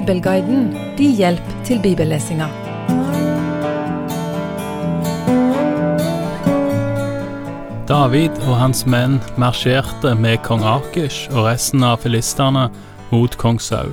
[0.00, 2.46] Bibelguiden din hjelp til bibellesinga.
[7.88, 12.70] David og hans menn marsjerte med kong Akish og resten av filistene
[13.10, 13.92] mot kong Saul.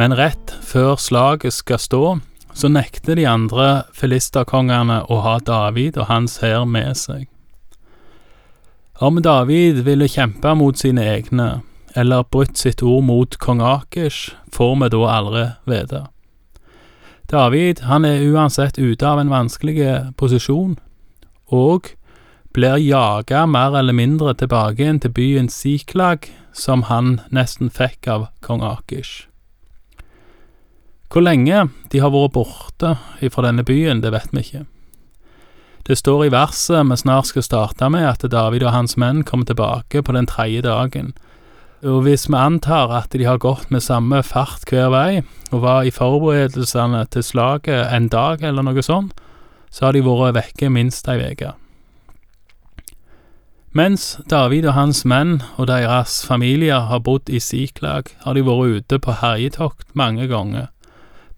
[0.00, 2.02] Men rett før slaget skal stå,
[2.50, 7.28] så nekter de andre filisterkongene å ha David og hans hær med seg.
[8.98, 11.60] Om David ville kjempe mot sine egne,
[11.94, 16.06] eller brutt sitt ord mot kong Akers, får vi da aldri vite.
[17.28, 20.78] David han er uansett ute av en vanskelig posisjon,
[21.52, 21.92] og
[22.56, 28.28] blir jaga mer eller mindre tilbake inn til byen Siklag, som han nesten fikk av
[28.42, 29.28] kong Akish.
[31.08, 32.96] Hvor lenge de har vært borte
[33.32, 34.64] fra denne byen, det vet vi ikke.
[35.88, 39.48] Det står i verset vi snart skal starte med, at David og hans menn kommer
[39.48, 41.14] tilbake på den tredje dagen.
[41.86, 45.86] Og hvis vi antar at de har gått med samme fart hver vei, og var
[45.86, 49.14] i forberedelsene til slaget en dag eller noe sånt,
[49.70, 51.52] så har de vært vekke minst ei uke.
[53.76, 58.82] Mens David og hans menn og deres familier har bodd i Siklag, har de vært
[58.82, 60.72] ute på herjetokt mange ganger,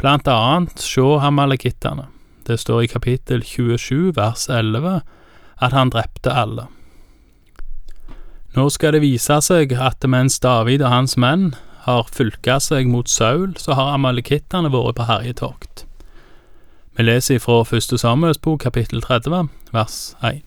[0.00, 2.06] blant annet sjå amalekittene.
[2.48, 5.02] Det står i kapittel 27 vers 11
[5.60, 6.70] at han drepte alle.
[8.50, 11.52] Nå skal det vise seg at mens David og hans menn
[11.84, 15.84] har fylka seg mot Saul, så har amalekittene vært på herjetokt.
[16.98, 20.42] Vi leser fra første Samuels bok kapittel 30 vers 1.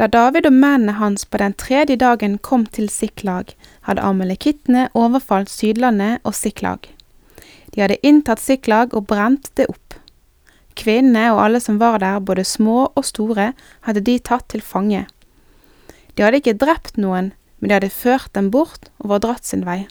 [0.00, 3.52] Da David og mennene hans på den tredje dagen kom til Siklag,
[3.84, 6.88] hadde amalekittene overfalt Sydlandet og Siklag.
[7.74, 10.00] De hadde inntatt Siklag og brent det opp.
[10.80, 13.52] Kvinnene og alle som var der, både små og store,
[13.84, 15.04] hadde de tatt til fange.
[16.14, 19.66] De hadde ikke drept noen, men de hadde ført dem bort og var dratt sin
[19.68, 19.84] vei.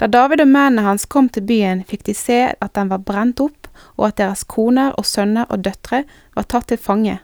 [0.00, 3.40] Da David og mennene hans kom til byen, fikk de se at den var brent
[3.40, 6.04] opp, og at deres koner og sønner og døtre
[6.36, 7.18] var tatt til fange.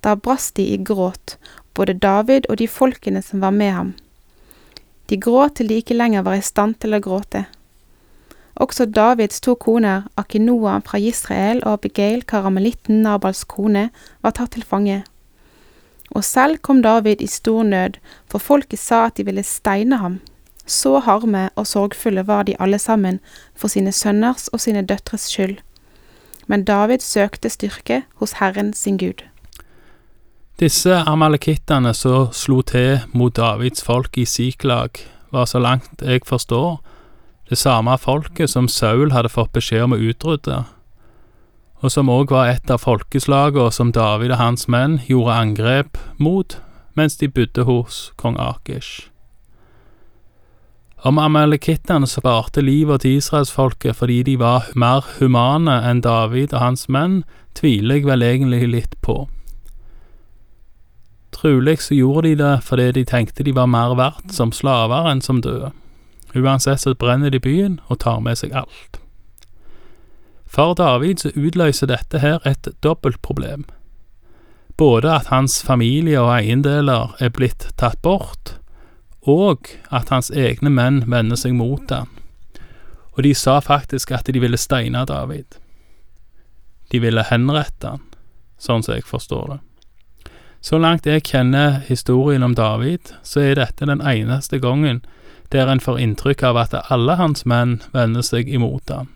[0.00, 1.36] Da brast de i gråt,
[1.76, 3.94] både David og de folkene som var med ham.
[5.12, 7.44] De gråt til de ikke lenger var i stand til å gråte.
[8.60, 13.88] Også Davids to koner, Akinoa fra Israel og Abigail, karamelitten Nabals kone,
[14.20, 15.02] var tatt til fange.
[16.10, 18.00] Og selv kom David i stor nød,
[18.30, 20.20] for folket sa at de ville steine ham.
[20.66, 23.20] Så harme og sorgfulle var de alle sammen
[23.56, 25.58] for sine sønners og sine døtres skyld.
[26.46, 29.22] Men David søkte styrke hos Herren sin Gud.
[30.60, 34.90] Disse amalekittene som slo til mot Davids folk i Siklag,
[35.32, 36.80] var så langt jeg forstår,
[37.50, 40.64] det samme folket som Saul hadde fått beskjed om å utrydde,
[41.80, 46.58] og som òg var et av folkeslagene som David og hans menn gjorde angrep mot
[46.98, 49.08] mens de bodde hos kong Akish.
[51.02, 56.88] Om amalekittene sparte livet til israelsfolket fordi de var mer humane enn David og hans
[56.92, 57.22] menn,
[57.56, 59.22] tviler jeg vel egentlig litt på.
[61.32, 65.24] Trolig så gjorde de det fordi de tenkte de var mer verdt som slaver enn
[65.24, 65.72] som døde.
[66.36, 69.00] Uansett så brenner de byen og tar med seg alt.
[70.50, 73.64] For David så utløser dette her et dobbeltproblem.
[74.76, 78.56] Både at hans familie og eiendeler er blitt tatt bort,
[79.22, 82.08] og at hans egne menn vender seg mot ham.
[83.14, 85.60] Og de sa faktisk at de ville steine David.
[86.90, 88.02] De ville henrette han,
[88.58, 89.60] sånn som jeg forstår det.
[90.60, 95.00] Så langt jeg kjenner historien om David, så er dette den eneste gangen
[95.54, 99.08] der en får inntrykk av at alle hans menn vender seg imot han.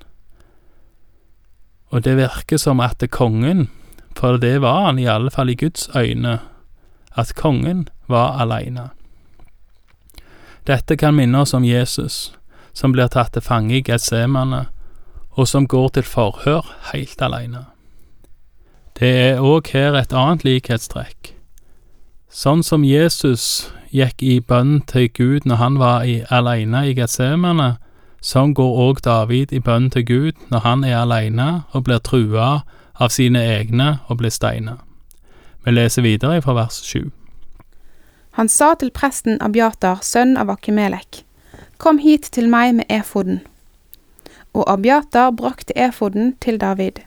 [1.94, 3.68] Og det virker som at kongen,
[4.18, 6.40] for det var han i alle fall i Guds øyne,
[7.14, 8.90] at kongen var aleine.
[10.66, 12.34] Dette kan minne oss om Jesus,
[12.74, 14.64] som blir tatt til fange i Getsemane,
[15.38, 17.66] og som går til forhør helt aleine.
[18.98, 21.34] Det er òg her et annet likhetstrekk.
[22.30, 27.76] Sånn som Jesus gikk i bønn til Gud når han var i, alene i Getsemane,
[28.24, 32.64] sånn går òg David i bønn til Gud når han er alene og blir trua
[32.96, 34.78] av sine egne og blir steina.
[35.64, 37.10] Vi leser videre fra vers sju.
[38.34, 41.22] Han sa til presten Abiatar, sønn av Akimelek,
[41.78, 43.40] Kom hit til meg med efoden.
[44.54, 47.02] Og Abiatar brakte efoden til David.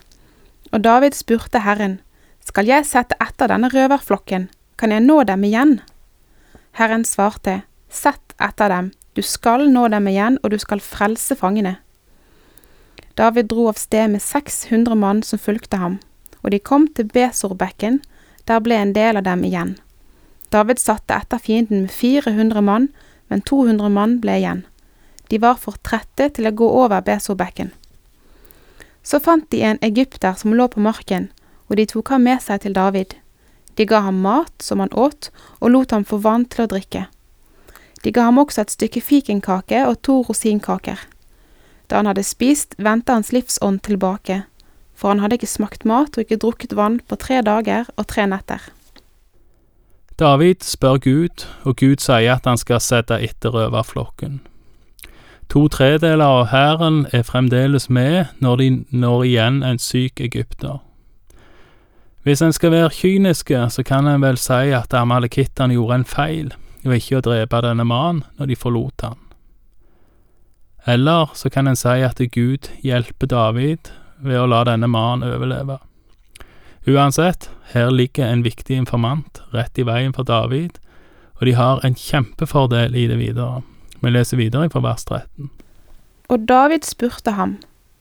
[0.72, 2.00] Og David spurte Herren,
[2.46, 5.80] Skal jeg sette etter denne røverflokken, kan jeg nå dem igjen?
[6.72, 11.80] Herren svarte, Sett etter dem, du skal nå dem igjen, og du skal frelse fangene.
[13.18, 15.98] David dro av sted med 600 mann som fulgte ham,
[16.44, 17.98] og de kom til Besorbekken,
[18.46, 19.74] der ble en del av dem igjen.
[20.54, 22.88] David satte etter fienden med 400 mann,
[23.28, 24.64] men 200 mann ble igjen.
[25.34, 27.74] De var for trette til å gå over Besorbekken.
[29.02, 31.32] Så fant de en egypter som lå på marken,
[31.68, 33.18] og de tok ham med seg til David.
[33.76, 37.08] De ga ham mat som han åt, og lot ham få vann til å drikke.
[38.04, 41.00] De ga ham også et stykke fikenkake og to rosinkaker.
[41.90, 44.44] Da han hadde spist, vendte hans livsånd tilbake,
[44.96, 48.28] for han hadde ikke smakt mat og ikke drukket vann på tre dager og tre
[48.28, 48.62] netter.
[50.20, 54.42] David spør Gud, og Gud sier at han skal sette etter røverflokken.
[55.50, 60.82] To tredeler av hæren er fremdeles med når de når igjen en syk egypter.
[62.24, 66.50] Hvis en skal være kyniske, så kan en vel si at amalekittene gjorde en feil
[66.90, 69.20] ved ikke å drepe denne mannen når de forlot han.
[70.88, 73.92] Eller så kan en si at Gud hjelper David
[74.24, 75.82] ved å la denne mannen overleve.
[76.88, 80.78] Uansett, her ligger en viktig informant rett i veien for David,
[81.38, 83.60] og de har en kjempefordel i det videre.
[84.00, 85.50] Vi leser videre fra vers 13.
[86.32, 87.58] Og David spurte ham,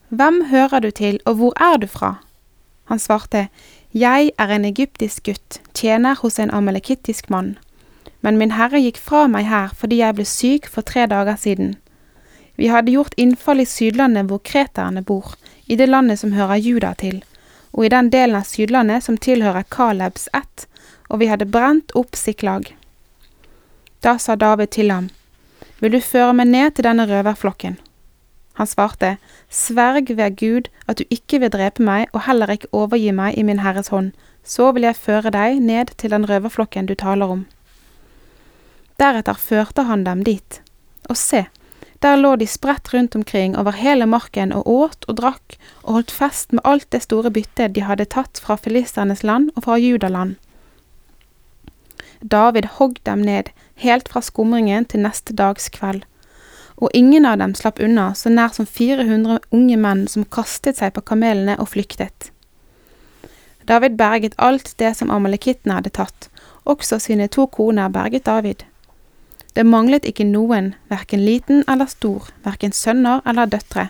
[0.09, 2.21] Hvem hører du til, og hvor er du fra?
[2.87, 3.49] Han svarte,
[3.91, 7.57] Jeg er en egyptisk gutt, tjener hos en amalekittisk mann.
[8.21, 11.75] Men min herre gikk fra meg her fordi jeg ble syk for tre dager siden.
[12.57, 15.35] Vi hadde gjort innfall i Sydlandet hvor kreterne bor,
[15.67, 17.21] i det landet som hører Juda til,
[17.73, 20.65] og i den delen av Sydlandet som tilhører Kalebs ett,
[21.09, 22.71] og vi hadde brent opp Siklag.
[24.01, 25.11] Da sa David til ham,
[25.79, 27.77] vil du føre meg ned til denne røverflokken?
[28.57, 29.17] Han svarte,
[29.53, 33.45] Sverg ved Gud at du ikke vil drepe meg og heller ikke overgi meg i
[33.45, 37.45] min herres hånd, så vil jeg føre deg ned til den røverflokken du taler om.
[38.97, 40.61] Deretter førte han dem dit,
[41.09, 41.45] og se,
[42.01, 46.11] der lå de spredt rundt omkring over hele marken og åt og drakk og holdt
[46.13, 50.35] fest med alt det store byttet de hadde tatt fra filisternes land og fra Judaland.
[52.21, 56.03] David hogg dem ned, helt fra skumringen til neste dags kveld.
[56.77, 60.93] Og ingen av dem slapp unna, så nær som 400 unge menn som kastet seg
[60.93, 62.31] på kamelene og flyktet.
[63.67, 66.29] David berget alt det som amalekittene hadde tatt,
[66.65, 68.65] også sine to koner berget David.
[69.57, 73.87] Det manglet ikke noen, verken liten eller stor, verken sønner eller døtre,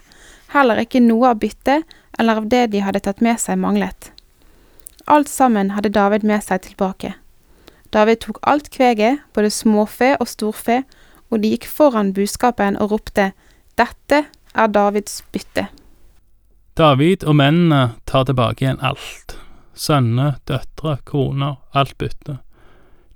[0.54, 1.84] heller ikke noe av byttet
[2.16, 4.14] eller av det de hadde tatt med seg manglet.
[5.12, 7.18] Alt sammen hadde David med seg tilbake.
[7.92, 10.86] David tok alt kveget, både småfe og storfe,
[11.28, 13.34] og de gikk foran buskapen og ropte,
[13.76, 14.24] Dette
[14.56, 15.68] er Davids bytte.
[16.80, 19.36] David og mennene tar tilbake igjen alt.
[19.76, 22.40] Sønner, døtre, koner, alt bytte.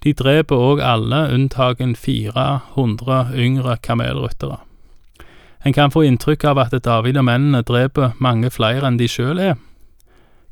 [0.01, 4.57] De dreper òg alle unntagen 400 yngre kamelryttere.
[5.61, 9.41] En kan få inntrykk av at David og mennene dreper mange flere enn de sjøl
[9.41, 9.59] er.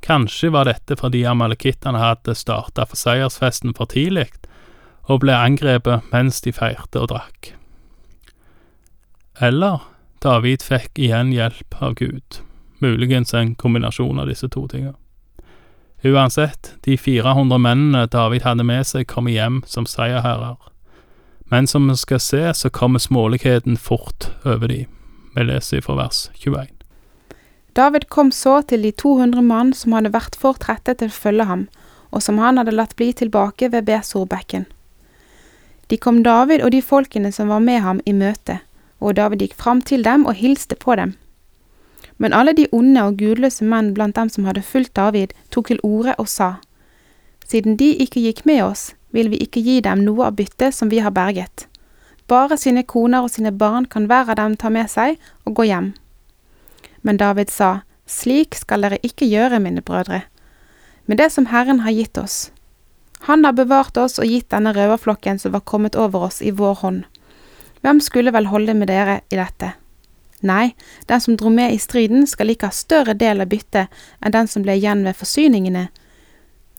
[0.06, 4.30] Kanskje var dette fordi amalekittene hadde starta seiersfesten for tidlig,
[5.10, 7.56] og ble angrepet mens de feirte og drakk.
[9.42, 9.82] Eller
[10.22, 12.42] David fikk igjen hjelp av Gud,
[12.84, 14.98] muligens en kombinasjon av disse to tingene.
[16.04, 20.56] Uansett, de 400 mennene David hadde med seg, kom hjem som seierherrer.
[21.52, 24.86] Men som vi skal se, så kommer småligheten fort over de.
[25.36, 26.72] Vi leser fra vers 21.
[27.76, 31.46] David kom så til de 200 mann som hadde vært for trette til å følge
[31.52, 31.68] ham,
[32.16, 34.66] og som han hadde latt bli tilbake ved Besorbekken.
[35.90, 38.60] De kom David og de folkene som var med ham, i møte,
[39.00, 41.16] og David gikk fram til dem og hilste på dem.
[42.20, 45.80] Men alle de onde og gudløse menn blant dem som hadde fulgt David, tok til
[45.84, 46.58] orde og sa,
[47.50, 50.92] Siden de ikke gikk med oss, vil vi ikke gi dem noe av byttet som
[50.92, 51.66] vi har berget.
[52.30, 55.18] Bare sine koner og sine barn kan hver av dem ta med seg
[55.50, 55.94] og gå hjem.
[57.02, 60.24] Men David sa, Slik skal dere ikke gjøre, mine brødre,
[61.06, 62.52] med det som Herren har gitt oss.
[63.26, 66.82] Han har bevart oss og gitt denne røverflokken som var kommet over oss, i vår
[66.84, 67.04] hånd.
[67.82, 69.74] Hvem skulle vel holde med dere i dette?
[70.42, 70.76] Nei,
[71.08, 73.92] den som dro med i striden skal ikke ha større del av byttet
[74.24, 75.88] enn den som ble igjen ved forsyningene.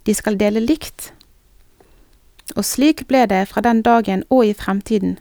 [0.09, 1.11] De skal dele likt.
[2.57, 5.19] Og slik ble det fra den dagen og i fremtiden.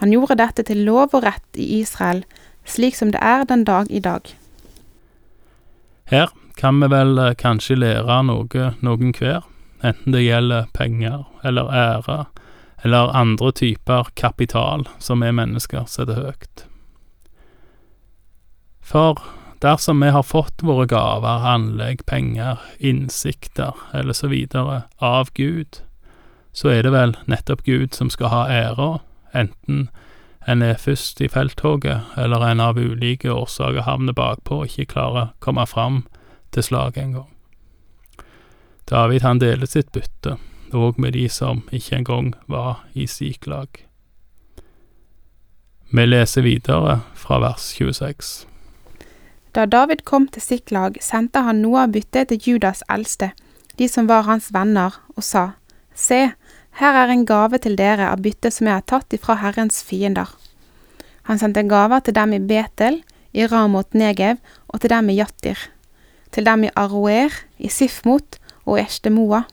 [0.00, 2.24] Han gjorde dette til lov og rett i Israel,
[2.64, 4.32] slik som det er den dag i dag.
[6.10, 9.44] Her kan vi vel eh, kanskje lære noe noen hver,
[9.84, 12.24] enten det gjelder penger eller ære
[12.84, 16.66] eller andre typer kapital som vi mennesker setter høyt.
[18.84, 19.18] For
[19.64, 25.80] dersom vi har fått våre gaver, anlegg, penger, innsikter eller så videre av Gud,
[26.52, 28.90] så er det vel nettopp Gud som skal ha æra,
[29.32, 29.88] enten
[30.46, 35.20] en er først i felttoget, eller en av ulike årsaker havner bakpå og ikke klarer
[35.22, 36.02] å komme fram
[36.52, 37.30] til slaget engang.
[38.90, 40.36] David han deler sitt bytte,
[40.76, 43.86] òg med de som ikke engang var i Siklag.
[45.94, 48.44] Vi leser videre fra vers 26.
[49.54, 53.30] Da David kom til Siklag, sendte han noe av byttet til Judas eldste,
[53.78, 55.52] de som var hans venner, og sa,
[55.94, 56.32] Se,
[56.80, 60.32] her er en gave til dere av byttet som jeg har tatt ifra Herrens fiender.
[61.30, 65.58] Han sendte gaver til dem i Betel, i Ramot Negev og til dem i Jattir,
[66.34, 69.44] til dem i Aroer, i Sifmot og Eshtemoa,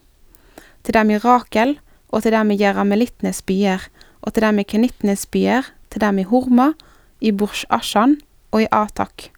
[0.82, 1.78] til dem i Rakel
[2.10, 3.86] og til dem i Jeramelittenes byer,
[4.22, 6.72] og til dem i Kenittenes byer, til dem i Horma,
[7.22, 8.18] i Bursh Ashan
[8.52, 9.31] og i Atak,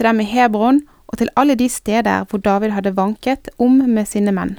[0.00, 0.80] til dem i Hebron
[1.10, 4.56] og til alle de steder hvor David hadde vanket om med sine menn.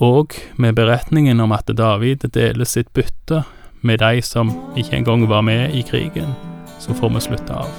[0.00, 3.42] Og med beretningen om at David deler sitt bytte
[3.80, 6.36] med de som ikke engang var med i krigen,
[6.80, 7.72] så får vi slutte av.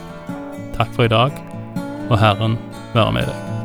[0.77, 1.33] Takk for i dag,
[2.09, 2.57] og Herren
[2.93, 3.60] være med deg.